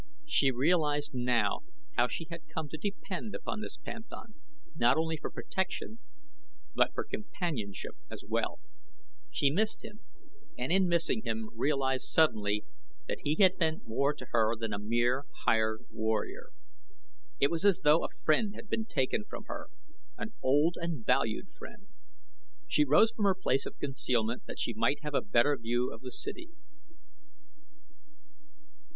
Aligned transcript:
She 0.25 0.49
realized 0.49 1.13
now 1.13 1.59
how 1.95 2.07
she 2.07 2.25
had 2.31 2.47
come 2.51 2.67
to 2.69 2.75
depend 2.77 3.35
upon 3.35 3.61
this 3.61 3.77
panthan 3.77 4.33
not 4.73 4.97
only 4.97 5.15
for 5.15 5.29
protection 5.29 5.99
but 6.73 6.91
for 6.95 7.03
companionship 7.03 7.93
as 8.09 8.23
well. 8.27 8.59
She 9.29 9.51
missed 9.51 9.85
him, 9.85 9.99
and 10.57 10.71
in 10.71 10.87
missing 10.87 11.21
him 11.23 11.51
realized 11.53 12.07
suddenly 12.07 12.65
that 13.07 13.19
he 13.25 13.35
had 13.39 13.59
meant 13.59 13.87
more 13.87 14.11
to 14.15 14.25
her 14.31 14.55
than 14.55 14.73
a 14.73 14.79
mere 14.79 15.25
hired 15.45 15.85
warrior. 15.91 16.47
It 17.39 17.51
was 17.51 17.63
as 17.63 17.81
though 17.81 18.03
a 18.03 18.09
friend 18.09 18.55
had 18.55 18.69
been 18.69 18.85
taken 18.87 19.23
from 19.29 19.43
her 19.43 19.69
an 20.17 20.33
old 20.41 20.77
and 20.81 21.05
valued 21.05 21.53
friend. 21.55 21.87
She 22.65 22.83
rose 22.85 23.11
from 23.11 23.25
her 23.25 23.35
place 23.35 23.67
of 23.67 23.77
concealment 23.77 24.47
that 24.47 24.57
she 24.59 24.73
might 24.73 25.03
have 25.03 25.13
a 25.13 25.21
better 25.21 25.55
view 25.57 25.91
of 25.93 26.01
the 26.01 26.09
city. 26.09 26.49